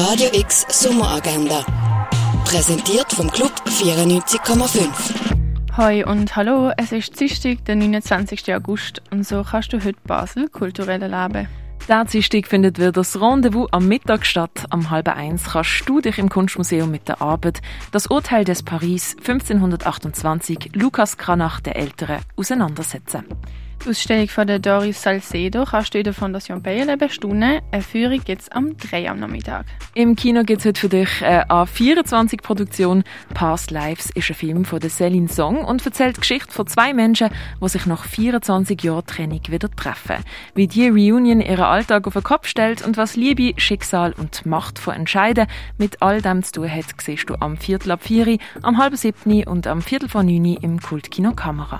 [0.00, 1.64] Radio X Sommeragenda.
[2.44, 5.76] Präsentiert vom Club 94,5.
[5.76, 8.54] Hoi und hallo, es ist Dienstag, der 29.
[8.54, 11.48] August und so kannst du heute Basel kulturell erleben.
[11.88, 14.66] Der Dienstag findet wieder das Rendezvous am Mittag statt.
[14.70, 17.60] Am halben eins kannst du dich im Kunstmuseum mit der Arbeit
[17.90, 23.24] «Das Urteil des Paris 1528» Lukas Kranach der Ältere auseinandersetzen.
[23.84, 27.60] Die Ausstellung von der Doris Salcedo kannst du in der Fondation Bayerle bestaunen.
[27.70, 29.66] Eine Führung gibt es am 3 am Nachmittag.
[29.94, 33.04] Im Kino gibt es heute für dich eine A24-Produktion.
[33.34, 37.30] «Past Lives» ist ein Film von Céline Song und erzählt die Geschichte von zwei Menschen,
[37.62, 40.24] die sich nach 24 Jahren Trennung wieder treffen.
[40.54, 44.80] Wie die Reunion ihren Alltag auf den Kopf stellt und was Liebe, Schicksal und Macht
[44.80, 45.46] von Entscheiden
[45.78, 49.44] mit all dem zu tun hat, siehst du am Viertel ab 4, am halben 7
[49.44, 51.78] und am Viertel von 9 im Kultkino Kamera.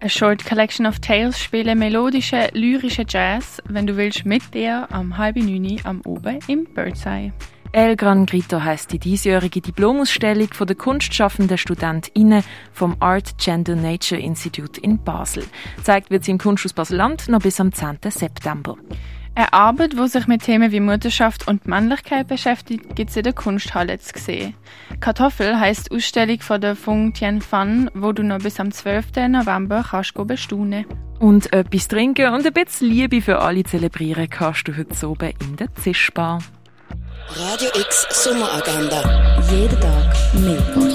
[0.00, 5.18] A Short Collection of Tales spielen melodische, lyrische Jazz, wenn du willst, mit dir am
[5.18, 7.32] halben neun am Oben im Birdseye.
[7.72, 14.20] El Gran Grito heisst die diesjährige Diplomausstellung von der kunstschaffenden StudentInnen vom Art Gender Nature
[14.20, 15.44] Institute in Basel.
[15.82, 17.98] Zeigt wird sie im Kunsthaus Basel-Land noch bis am 10.
[18.08, 18.76] September.
[19.38, 23.32] Eine Arbeit, die sich mit Themen wie Mutterschaft und Männlichkeit beschäftigt, gibt es in der
[23.32, 24.54] Kunsthalle zu sehen.
[24.98, 29.28] Kartoffel heisst Ausstellung von der Fung Tien Fan, wo du noch bis am 12.
[29.28, 30.86] November kannst bestaunen
[31.20, 35.54] Und etwas trinken und ein bisschen Liebe für alle zelebrieren kannst du heute oben in
[35.54, 36.42] der Zischbar.
[37.36, 39.38] Radio X Sommeragenda.
[39.52, 40.87] Jeden Tag mehr.